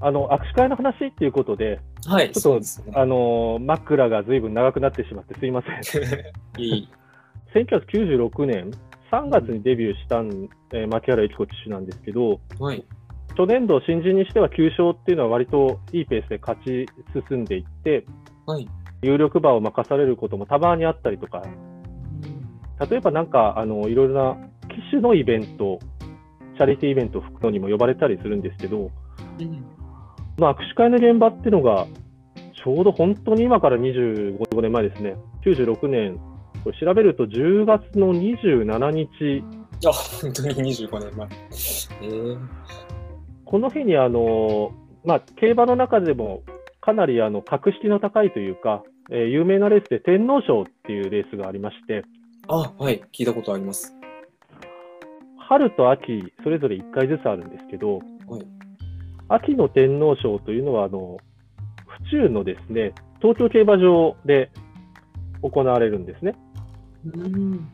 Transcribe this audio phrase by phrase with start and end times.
[0.00, 6.02] あの握手会の話っていうことで、はい、ちょっと、ね、あの枕がずいぶん長くなってしまってすいません。
[6.60, 6.88] いい。
[7.54, 8.70] 1996年
[9.10, 12.84] 3月にデビューしたん、えー、牧原由紀子騎手なんですけど、はい、
[13.30, 16.86] 初年度、新人にしては9勝っていうのは割といいペースで勝ち
[17.28, 18.04] 進んでいって、
[18.46, 18.68] はい、
[19.02, 21.42] 有力馬を任されることもたまにあったりとか、
[22.90, 25.78] 例えばなんかあのいろいろな騎手のイベント、
[26.56, 28.90] チャリティーイベントを吹くのにも呼ばれたりするんですけど、
[29.38, 29.64] うん、
[30.38, 31.86] まあ、握手会の現場っていうのが、
[32.54, 36.18] ちょうど本当に今から25年前ですね、96年、
[36.64, 39.44] これ調べると10月の27日。
[39.86, 41.28] あ、本当に25年前。
[42.02, 42.38] えー、
[43.44, 44.72] この日にあの、
[45.04, 46.42] まあ、競馬の中でも
[46.80, 52.04] かなりあの格式の高いというか、えー、有名なレースで天皇賞っていうレースがありまして、
[52.48, 53.94] あ、はい、聞いたことあります。
[55.38, 58.57] 春と秋、それぞれ1回ずつあるんですけど、はい、
[59.28, 61.18] 秋の天皇賞というのは、あの
[61.86, 64.50] 府中のですね東京競馬場で
[65.42, 66.34] 行われるんですね。
[67.04, 67.68] うん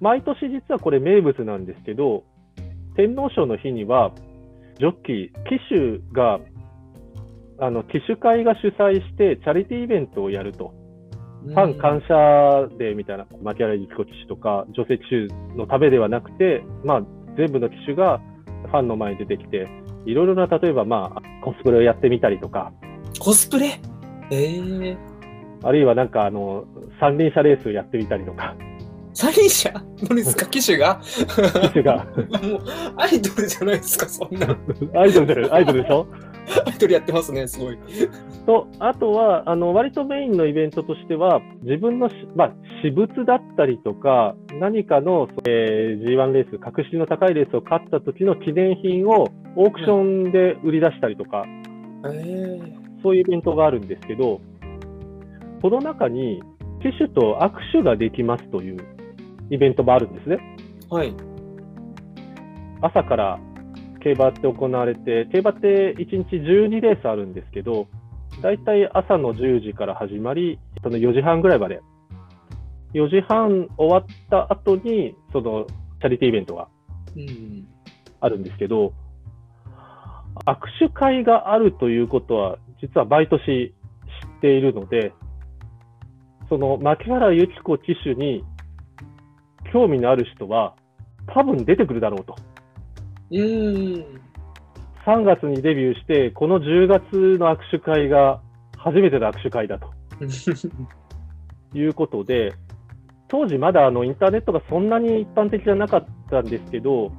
[0.00, 2.24] 毎年実はこれ名物なんですけど、
[2.96, 4.12] 天皇賞の日には、
[4.78, 6.40] ジョッキー、騎手が、
[7.58, 10.74] あの騎手会が主催して、チャリティーイベントをやると。
[11.46, 17.02] ファン感謝デーみたいな、牧原由紀子騎手とか、女性騎手のためではなくて、まあ、
[17.36, 18.20] 全部の騎手が
[18.66, 19.68] ファンの前に出てきて、
[20.06, 22.72] いろいろな、例えば、まあ、コスプレをやってみたりとか。
[23.18, 23.80] コスプレ？
[24.30, 24.96] えー、
[25.62, 26.64] あるいはなんか、あの、
[27.00, 28.54] 三輪車レースをやってみたりとか。
[29.12, 29.70] 三輪車？
[30.08, 30.46] 何ですか？
[30.46, 31.00] 機種が？
[31.04, 32.04] 機種が。
[32.04, 32.64] もう、
[32.96, 34.56] アイドルじゃないですか、そんな。
[35.00, 36.06] アイドル、アイドルでしょ？
[36.66, 37.78] アイドルやってますね、すごい。
[38.44, 54.40] と、あとは、あの、割とメインのイベントとしては、自分のまあ、私物だったりとか、何かの、えー、G1 レース、格式の高いレースを勝った時の記念品をオークションで売り出したりとか、えー、そういうイベントがあるんですけど、
[55.62, 56.42] この中に、
[56.82, 58.76] 騎手と握手ができますという
[59.48, 60.36] イベントもあるんですね。
[60.90, 61.14] はい。
[62.82, 63.40] 朝から
[64.02, 67.86] 競馬って行われて、競馬って1日12レースあるんですけど、
[68.42, 71.80] 大体朝の10時から始まり、その4時半ぐらいまで。
[72.92, 75.64] 4時半終わった後に、その
[76.00, 76.68] チャリティーイベントが
[78.20, 78.92] あるんですけど、
[80.46, 83.74] 握手会があるということは、実は毎年
[84.22, 85.12] 知っているので、
[86.48, 88.44] その牧原由紀子騎手に
[89.72, 90.74] 興味のある人は、
[91.32, 92.36] 多分出てくるだろうと。
[93.30, 93.40] うん。
[95.06, 98.40] 3月にデビューして、この10月の握手会が
[98.76, 99.90] 初めての握手会だと
[101.76, 102.52] いうことで、
[103.28, 107.10] 当時まだあのインターネットがそんなに一般的じゃなかったんですけど、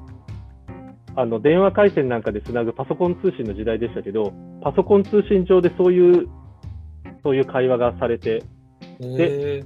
[1.18, 6.28] あの電話回線なんかでつなぐパソコン通信の時代でしたけど、パソコン通信上でそういう
[7.24, 8.44] そういう会話がされて、
[9.00, 9.64] で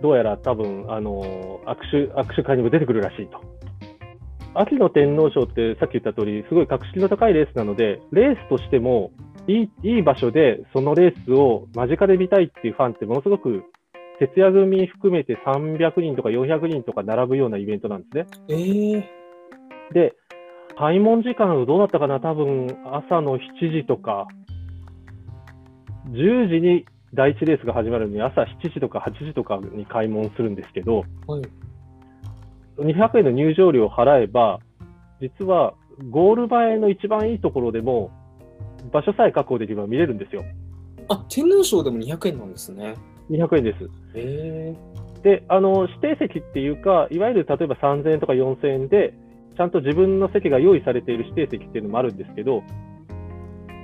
[0.00, 3.42] どうやら多分あの握手握手会にも出てくるらしいと。
[4.54, 9.12] 秋の天皇賞ってさっき言った通り、すごい格式の高いレースなので、レースとしても
[9.46, 13.64] いいいい場所でそのレースを間近で見たいっていうファンってものすごく
[14.18, 18.26] 徹夜組含めて300人とか400人とか並ぶようなイベントなんですね。
[18.48, 20.14] えー、で、
[20.78, 22.20] 開門時間どうだったかな？
[22.20, 23.40] 多分朝の7
[23.80, 24.28] 時とか、
[26.12, 31.42] 10時に第1レースが始まるのに朝7時とか8時とかに開門するんですけど、はい、
[32.78, 34.60] 200円の入場料を払えば、
[35.20, 35.74] 実は
[36.10, 38.12] ゴール前の一番いいところでも、
[38.92, 40.44] 場所さえ確保できれば見れるんですよ。
[41.08, 42.94] あ、天皇賞でも200円なんですね。
[43.30, 43.90] 200円です。
[44.14, 44.76] へ
[45.24, 49.12] で、あの、指定席っていうか、いわゆる例えば3000円とか4000円で、
[49.58, 52.62] ちゃんと自分の席が用意されている指定席っていうのもあるんですけど、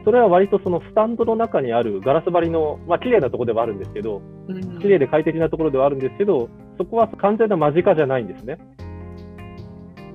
[0.05, 4.23] それは割とそのスタンドの中にあるガラス張りの、まあ綺麗なところではあるんですけど、
[4.81, 6.49] 綺麗で快適なところではあるんですけど、
[6.79, 8.59] そこは完全な間近じゃないんですね。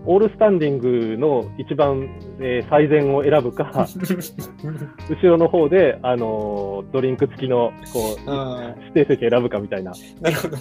[0.05, 2.07] オールスタンディングの一番、
[2.39, 3.85] えー、最善を選ぶか、
[5.11, 9.91] 後ろの方で、あのー、ドリンク付きのこう指定席選ぶかみたいな。
[10.21, 10.55] なるほど。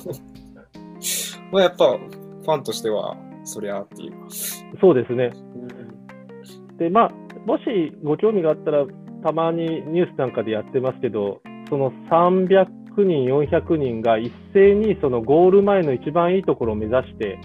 [1.52, 4.12] まあ、やっぱ、ファンとしては、そりゃっていう。
[4.80, 5.32] そうですね。
[6.78, 7.10] で、まあ、
[7.46, 7.64] もし
[8.02, 8.86] ご興味があったら、
[9.22, 12.66] たまにニュースなんかでやってますけど、その300
[12.96, 17.38] 人、400人が一斉にそのゴール前の一番いいところを目指して、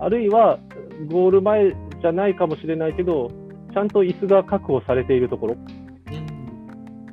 [0.00, 0.58] あるいは
[1.10, 1.70] ゴール前
[2.00, 3.30] じゃないかもしれないけど、
[3.72, 5.56] ちゃんと椅子が確保されているところ、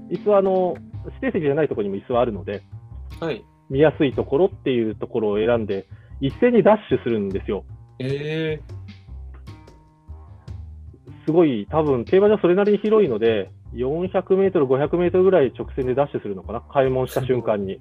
[0.09, 0.75] 椅子はあの
[1.06, 2.63] 指定席じゃないところにも椅子はあるので、
[3.19, 5.88] はい、見やすいところっていうところを選んで、
[6.21, 7.65] 一斉にダッシュするんですよ。
[8.00, 8.75] えー、
[11.25, 17.80] すごい、多分競馬場それなりに広いので、400メートル、500メートルぐらい直線でダッシュするのかな、開門した瞬間に。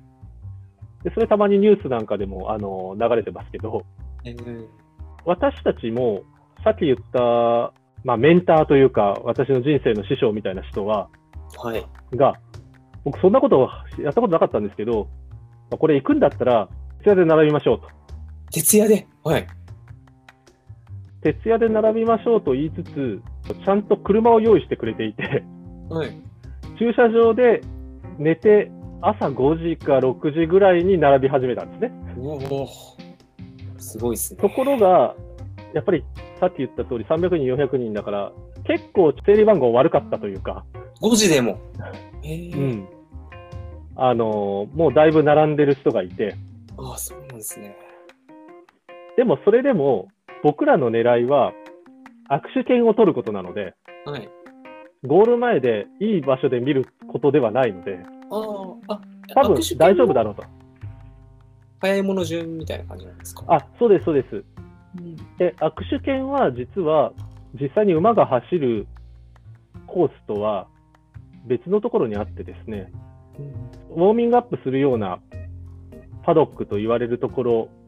[1.05, 3.85] でそれたまにニュースなんかでもあの流れてますけど、
[4.25, 4.67] えー、
[5.27, 6.23] 私たちも
[6.65, 7.75] さっき言った、
[8.05, 11.11] まあ、メンターというか、私の人生の師匠みたいな人は、
[11.59, 11.87] はい。
[12.17, 12.35] が、
[13.05, 13.69] 僕そんなこと
[14.03, 15.09] やったことなかったんですけど、
[15.71, 16.69] まあこれ行くんだったら、
[17.03, 17.89] 徹夜で並びましょうと。
[18.51, 19.07] 徹夜で？
[19.23, 19.47] はい。
[21.23, 25.45] 徹夜で並びましょうと言いつつ、ちゃんと車を用意してくれていて、
[25.91, 26.11] はい。
[26.79, 27.61] 駐車場で
[28.19, 28.71] 寝て、
[29.03, 31.93] 朝5時か6時ぐらいに並び始めたんですね。
[33.79, 34.41] すごいですね。
[34.41, 35.15] ところが、
[35.75, 36.05] やっぱり
[36.41, 38.33] さっき言った通り300人、400人だから、
[38.65, 40.65] 結構整理番号悪かったというか、
[41.03, 41.59] 5時でも。
[42.23, 42.89] えーうん。
[43.97, 46.35] あのもうだいぶ並んでる人がいて、
[46.77, 47.77] ああ、そうなんですね。
[49.17, 50.09] でもそれでも
[50.43, 51.53] 僕らの狙いは
[52.31, 53.75] 握手券を取ることなので、
[54.05, 54.29] はい。
[55.07, 57.99] ゴール前でいい場所で見ることではないので、
[58.31, 58.99] あ
[59.35, 60.45] 多分大丈夫だろうと。
[61.81, 63.45] 早いもの順みたいな感じなんですか？
[63.49, 64.37] あ、そうです、そうです。
[64.37, 67.13] うんで、握手券は実は
[67.61, 68.87] 実際に馬が走る
[69.87, 70.67] コースとは
[71.47, 72.91] 別のところにあってですね、
[73.91, 75.21] ウォーミングアップするような
[76.23, 77.84] パドックと言われるところで、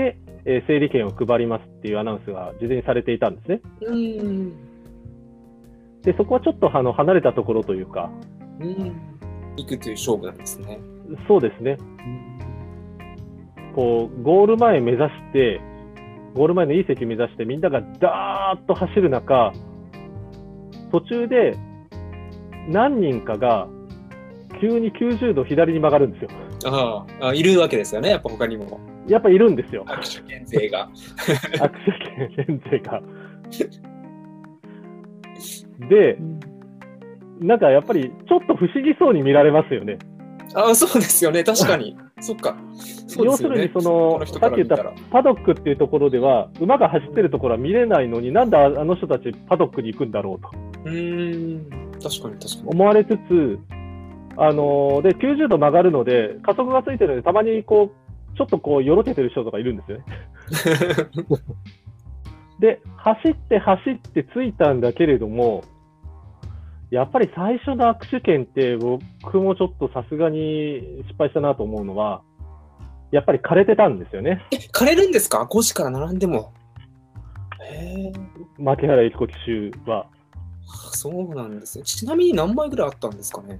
[0.00, 3.60] えー整理券を配りますっていうアナウンスが事前にされていたんですね。
[3.82, 4.52] うん。
[6.02, 8.10] で、そこはちょっとあの離れたところというか、
[8.60, 8.76] うん。
[9.56, 10.80] 行くという勝負なんですね。
[11.28, 11.76] そうですね、
[13.74, 15.60] こう、ゴール前目指して、
[16.34, 19.52] ゴール前のいい席目指して、みんながダーッと走る中、
[20.90, 21.56] 途中で
[22.68, 23.68] 何人かが
[24.60, 26.30] 急に90度左に曲がるんですよ。
[26.66, 28.80] あああ、いるわけですよね、やっぱ他にも。
[29.08, 30.88] やっぱいるんですよ、握手券勢が。
[31.58, 33.02] 握手券先生が。
[35.88, 36.18] で、
[37.40, 39.98] なんかやっぱりちょっと不思議そうに見られますよね。
[40.54, 41.96] ああ、そうですよね、確かに。
[42.20, 42.56] そっか。
[43.06, 44.76] そうですよね要するにその人さっき言った。
[45.10, 50.50] パドックっていうところでは、馬が走ってるところは見れないのに、なんであの人たちパドックに行くんだろうと
[50.84, 51.82] うーん。
[52.02, 52.68] 確かに確かに。
[52.68, 53.58] 思われつつ、
[54.36, 60.04] あのーで90度曲がるので、加速がついてるので、たまにこうちょっとこうよろけてる人とかいるんですよね。
[62.60, 65.64] で、走って走って着いたんだけれども、
[66.90, 72.22] やっぱり最初の握手券って、僕もちょっとさすがに失敗したなと思うのは、
[73.10, 74.42] やっぱり枯れてたんですよね。
[74.52, 76.52] え、枯れるんですか ?5 時から並んでも。
[77.62, 78.12] へえ、
[78.58, 79.34] 牧原幸子騎
[79.84, 80.06] 手は。
[80.92, 81.84] そうなんですね。
[81.84, 83.58] ちなみに何枚ぐらいあったんですかね？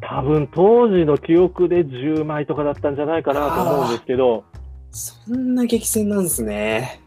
[0.00, 4.44] 多分当時の記憶で10枚とかだったんじゃないかなと思うんですけど、
[4.90, 7.00] そんな激戦なんですね。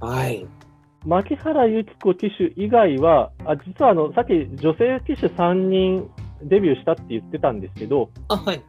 [0.00, 0.46] はい。
[1.06, 6.10] 牧原幸子騎手以外は、あ実はあのさっき女性騎手3人
[6.42, 8.62] デビューしたって言ってたんですけど、あ、はい。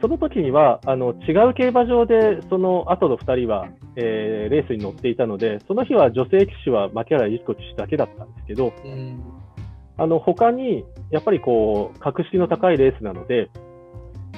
[0.00, 9.20] その時にはあの違う競馬場でその後の2人は、えーレースに乗っていたので、その日は女性騎手は牧原幸子騎手だけだったんですけど、うん。
[9.98, 13.50] あの他にやっぱりこう格式の高いレースなので、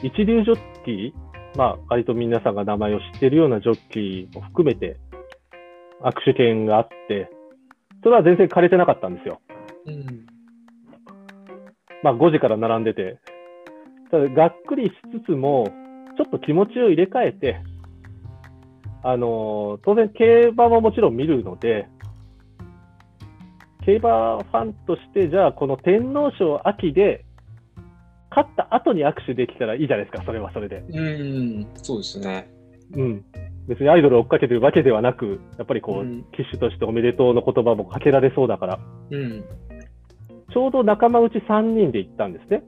[0.03, 4.99] 一流ジョッキー、まあ割と皆さんが名前を知っているようなジョッキーも含めて
[6.03, 7.31] 握手券があって、
[8.03, 9.41] それは全然枯れてなかったんですよ。
[9.87, 10.27] うん。
[12.03, 13.19] まあ5時から並んでて。
[14.11, 15.67] ただがっくりしつつも、
[16.17, 17.61] ちょっと気持ちを入れ替えて、
[19.03, 21.89] あの当然競馬ももちろん見るので、
[23.85, 27.25] 競馬ファンとして、じゃあこの天皇賞秋で、
[28.31, 30.85] 勝った後に握手できたらいいじゃないですか、それはそれで。
[30.89, 31.67] うん。
[31.75, 32.51] そうですね。
[32.95, 33.25] うん。
[33.67, 38.79] 別にアイドルを追っかけてるわけではなく、やっぱりこう、うん騎手としておめでとうの言葉もかけられそうだから、
[39.11, 39.45] うん。
[40.53, 42.63] ちょうど仲間内3人で行ったんですね。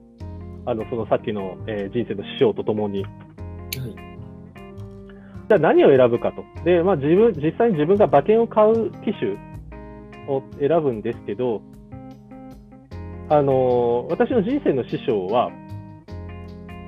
[0.66, 3.02] あの、そのさっきの、えー人生の師匠と共に。
[3.02, 3.10] はい。
[5.48, 6.44] じゃあ何を選ぶかと。
[6.64, 9.36] で、まあ自分、実際に自分が馬券を買う機種
[10.30, 11.60] を選ぶんですけど、
[13.28, 15.50] あのー私の人生の師匠は、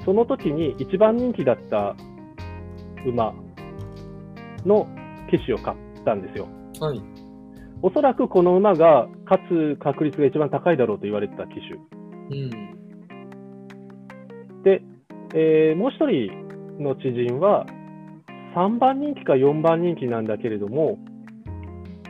[0.04, 1.94] その時に一番人気だった
[3.06, 3.34] 馬
[4.64, 4.88] の
[5.30, 6.48] 騎手を買ったんですよ。
[6.80, 7.00] はい。
[7.82, 11.74] おそらくこの馬が勝つ確率が一番高いだろうと言われてた騎手。
[11.74, 12.50] うん。
[14.62, 14.82] で、
[15.34, 17.66] えーもう一人の知人は、
[18.56, 20.98] 3番人気か4番人気なんだけれども、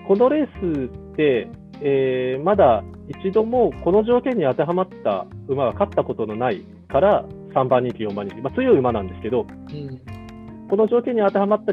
[0.06, 1.48] このレースって、
[1.80, 10.68] えーまだ一度もこの条件に当てはまった馬が勝ったことのないから、3番人気、4番人気、まあ、強い馬なんですけど、うん。
[10.68, 11.72] この条件に当てはまった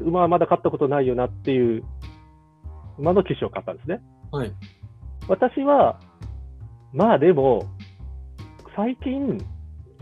[0.00, 1.84] 馬はまだ勝ったことないよなっていう
[2.98, 4.00] 馬の騎手を買ったんですね。
[4.32, 4.52] はい。
[5.28, 6.00] 私は、
[6.92, 7.66] まあでも、
[8.74, 9.38] 最近、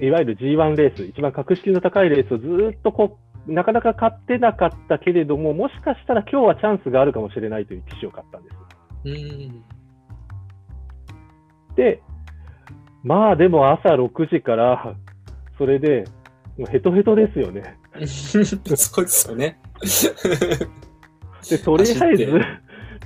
[0.00, 8.56] いわゆる G1 レース、一番格式の高いレースをずっとこう、なかなか買ってなかったけれども、もしかしたら今日はチャンスがあるかもしれないという機種を買ったんです。
[9.04, 9.64] うん。
[11.74, 12.02] で、
[13.02, 14.94] まあでも朝6時から、
[15.56, 16.04] それで、
[16.58, 17.78] もうヘトヘトですよね。
[18.06, 19.58] そうですよね。
[21.48, 22.40] で、とりあえず、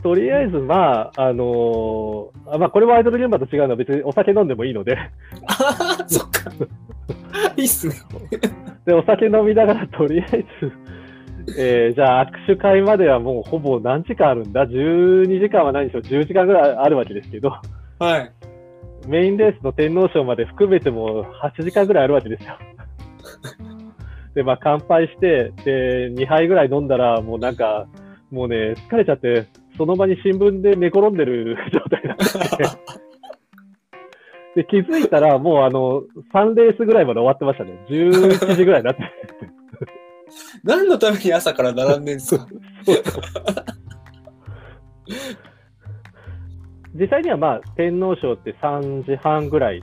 [0.03, 4.99] とりあえず、まあ、あのーあまあ、これはアイドル現場と違うのは別にお酒飲んでもいいので、
[5.47, 6.51] あーそっか。
[7.57, 7.95] いいっすね。
[8.87, 10.73] で、お酒飲みながら、とりあえず、
[11.59, 17.53] えーじゃあ握手会まではもうほぼ何時間あるんだ ?12 時間は何でしょう ?10 時間ぐらいあるわけですけど、
[17.99, 18.31] はい。
[19.09, 22.57] メインレースの天皇賞まで含めても8時間ぐらいあるわけですよ。
[24.35, 27.87] で、まあ乾杯して、で、2杯ぐらい飲んだら、もうなんか、
[28.31, 29.47] もうね、疲れちゃって、
[29.77, 32.65] その場に新聞で寝転んでる状態になってて、
[34.55, 36.03] で、気づいたら、もうあの、
[36.35, 37.79] 3レースぐらいまで終わってましたね。
[37.89, 39.03] 11時ぐらいになって。
[40.65, 42.47] 何のために朝から並んでんですか？
[46.95, 49.83] 実際にはまあ天皇賞って3時半ぐらい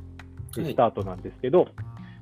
[0.57, 1.67] にスタートなんですけど、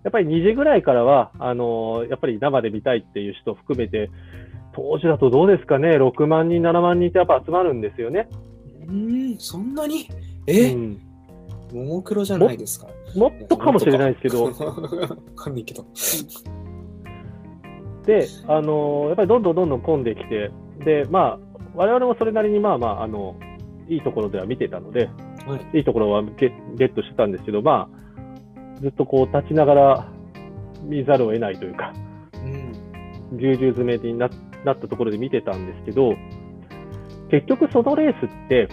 [0.03, 4.09] やっぱり2時ぐらいからはあのーやっぱり生で見たいっていう人を含めて、
[4.73, 8.29] 当時だとどうですかね、6万人、7万人ってやっぱ集まるんですよね。
[8.91, 10.01] ん、そんなに？
[10.03, 10.05] う
[10.47, 10.97] え、ん、
[11.73, 12.87] ももクロじゃないですか。
[13.15, 14.51] もっとかもしれないですけどわ、
[15.35, 15.85] かんないけど。
[18.05, 20.51] で、あのーやっぱりどんどんどんどん混んできて、
[20.85, 21.39] で、まあ、
[21.75, 23.35] 我々もそれなりにまあまあ、あの、
[23.89, 25.09] いいところでは見てたので、
[25.45, 25.77] はい。
[25.77, 30.11] いいところはゲゲットしてたんですけど、まあ、ずっとこう立ちながら
[30.83, 31.93] 見ざるを得ないというか、
[32.33, 33.37] うん。
[33.37, 34.29] ぎゅうぎゅう詰めにな
[34.63, 36.13] なったところで見てたんですけど、
[37.29, 38.69] 結局そのレースって、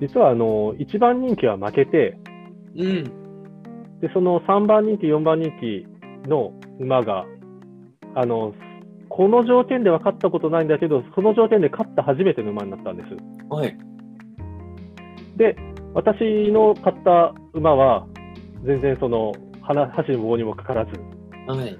[0.00, 2.18] 実はあの、1番人気は負けて、
[2.76, 3.04] うん。
[4.00, 5.86] で、その3番人気、4番人気
[6.28, 7.24] の馬が、
[8.14, 8.54] あの、
[9.08, 13.08] この条件では勝ったことないんだけど、その条件で勝った初めての馬になったんです。
[13.48, 13.76] はい。
[15.36, 15.56] で、
[15.94, 18.06] 私の買った馬は、
[18.64, 20.92] 全然その、花箸にも棒にもかからず、
[21.46, 21.76] はい。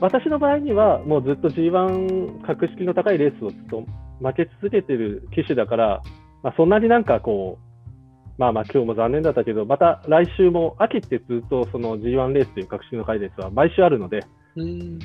[0.00, 3.84] 私の場合には、もうずっと G1 格式の高いレースをずっと
[4.20, 6.02] 負け続けてる騎手だから、
[6.44, 14.20] まあ、そんなになんかこう、まあまあ今日も残念だったけど、また来週も、秋ってずっとその G1 レースという格式の高いレースは毎週あるので、
[14.56, 14.98] うん。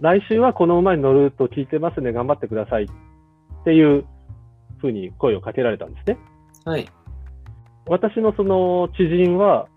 [0.00, 2.88] 来週はこの馬に乗ると聞いてますね、頑張ってくださいっ
[3.64, 4.06] ていう
[4.78, 6.18] ふうに声をかけられたんですね。
[6.64, 6.88] はい。
[7.86, 9.68] 私のその知人は、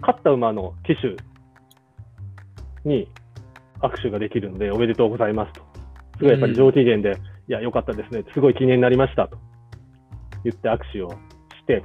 [0.00, 1.14] 勝った馬の騎手
[2.88, 3.06] に
[3.80, 5.60] 握手ができるので、おめでとうございますと。
[6.18, 9.38] すごいやっぱり上機嫌で、いや、よかったですね、すごい記念になりましたと
[10.44, 11.16] 言って握手をし
[11.66, 11.84] て、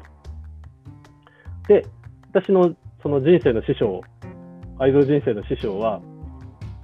[1.67, 1.85] で、
[2.31, 4.01] 私のその人生の師匠、
[4.79, 6.01] アイドル人生の師匠は、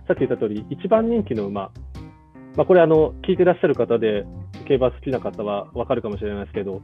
[0.08, 1.72] さっき言った通り、一番人気の馬、
[2.56, 4.26] まあ、これあの、聞いてらっしゃる方で、
[4.68, 6.82] 競馬好きな方はわかるかもしれないですけど、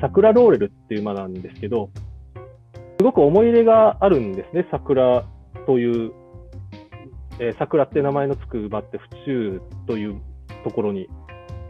[0.00, 1.90] 桜ローレルっていう馬なんですけど、
[2.98, 5.24] すごく思い入れがあるんですね、桜
[5.66, 6.12] という、
[7.38, 10.20] えー桜って名前のつく馬って府中という
[10.64, 11.08] ところに。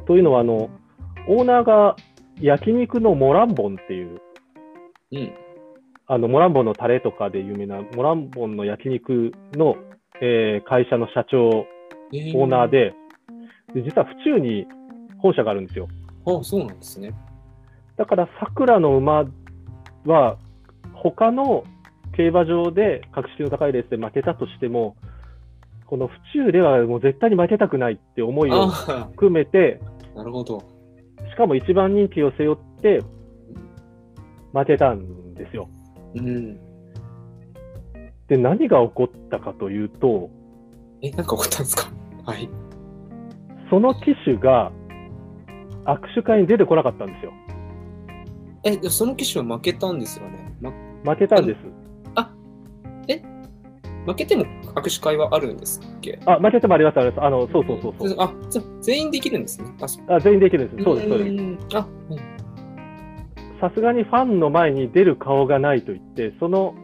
[0.06, 0.70] というのは、あの、
[1.28, 1.96] オーナーが
[2.40, 4.20] 焼肉のモランボンっていう、
[5.12, 5.32] うん。
[6.06, 9.76] あの、モランボンのタレとかで有名なモランボンの焼肉の、
[10.20, 12.94] えー会社の社長、オーナーで、
[13.74, 14.66] で実は府中に
[15.18, 15.88] 本社があるんですよ。
[16.26, 17.12] あ、そうなんですね。
[17.96, 19.24] だから、桜の馬
[20.04, 20.38] は、
[20.94, 21.64] 他の
[22.16, 24.96] 競馬場で格式の高いレースで負けたとしても、
[25.86, 29.80] この府中ではもう絶対に負けたくないって思いをあ含めて、
[30.14, 30.75] あ、なるほど。
[31.36, 33.02] しかも一番人気を背負って
[34.54, 35.68] 負けたんですよ。
[36.14, 36.56] うん。
[38.26, 40.30] で、何が起こったかというと、
[41.02, 41.92] え、なんか起こったんですか？
[42.24, 42.48] はい。
[43.68, 44.72] その騎手が
[45.84, 47.34] 握手会に出てこなかったんですよ。
[48.64, 50.56] え、でその機種は負けたんですよね。
[50.62, 50.72] ま、
[51.12, 51.58] 負けたんです。
[54.06, 56.20] 負けても握手会はあるんですっけ？
[56.26, 57.20] あ、負けてもあります、あります。
[57.24, 58.16] あの、そうそうそうそう。
[58.18, 59.68] あ、じゃあ全員できるんですね。
[60.08, 60.84] あ、全員できるんです。
[60.84, 61.30] そうです、そうです。
[61.32, 61.88] んあ、はい。
[63.60, 66.74] さすがにファンの前に出る顔がないと言って、その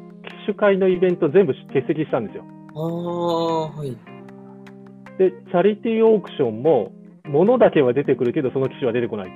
[0.46, 2.44] 騎手会のイベント全部欠席したんですよ。
[2.74, 3.90] ああ、はい。
[5.18, 6.92] で、チャリティーオークションも、
[7.24, 9.32] 物だけは出てくるけど、その騎手は出てこない。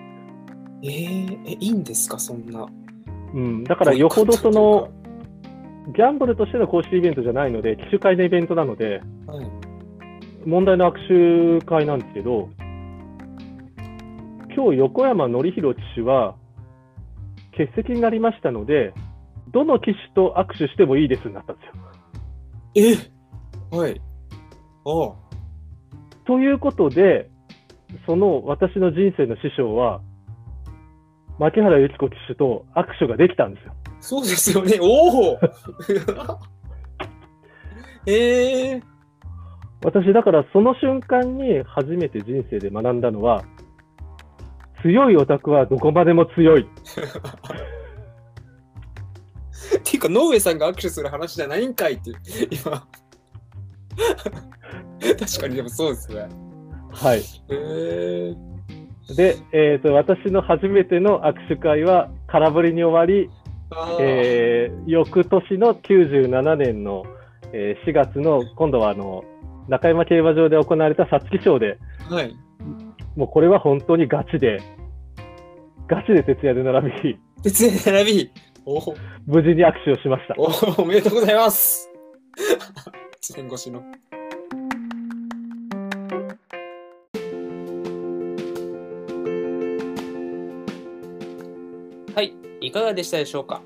[0.83, 2.67] えー、え、いいんですか、そんな。
[3.35, 4.89] うん、だからよほどその、
[5.95, 9.47] ギャンブルとしての公式イベントじゃないので、騎手会のイベントなので、はい。
[10.45, 12.49] 問題の握手会なんですけど、
[14.55, 16.35] 今日横山典弘騎手は
[17.53, 18.95] 欠席になりましたので、
[19.53, 21.73] どの騎手と握手してもいいですになったんですよ。
[23.73, 23.77] え？
[23.77, 24.01] はい。
[26.27, 27.31] ということで、
[28.07, 30.01] その私の人生の師匠は、
[31.39, 33.75] 牧原由紀子騎手と握手ができたんですよ。
[34.07, 34.79] そうですよね。
[34.81, 35.35] おお
[38.07, 38.81] ええ
[39.83, 43.43] 私、だからその瞬間に初めて人生で学んだのは、
[44.83, 46.63] 強いオタクはどこまでも強い。
[46.63, 46.67] っ
[49.83, 52.13] ていうか、野上さんが握手する話じゃないんかいって、
[52.53, 52.87] 今。
[55.01, 56.29] 確かにでもそうですね。
[56.93, 57.19] はい。
[57.19, 58.37] へえ
[59.17, 63.29] で、えーと、私の初めての握手会は空振りに終わり、
[64.01, 67.05] えー翌年の97年の、
[67.53, 69.25] えー4月の今度はあの
[69.69, 72.35] 中山競馬場で行われた皐月賞ではい。
[73.17, 74.61] もうこれは本当にガチで
[75.89, 78.31] ガチで徹夜で並び鉄で並び。
[78.65, 78.97] おお
[79.27, 81.89] 無事に握手をしましたおおめでとうございます。
[83.23, 83.83] 1年越しの。
[92.17, 93.61] はい、いかがでしたでしょうか？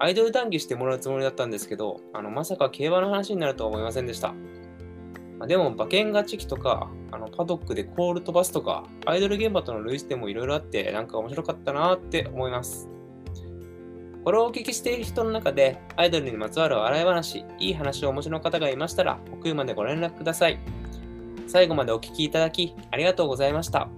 [0.00, 4.34] アイドル談義してもらうつもりだったんですけど、あのまさか競馬の話になるとは思いませんでした。
[5.38, 12.88] までも、馬券勝ち機とか、あのパドックでコール飛ばすとか、アイドル現場との類似点もいろいろあって、なんか面白かったなーって思います。
[14.24, 20.58] これをお聞きしている人の中で、アイドルにまつわる笑い話、いい話をお持ちの方がいましたら、奥までご連絡ください。
[21.46, 23.88] 最後までお聞きいただき、ありがとうございました。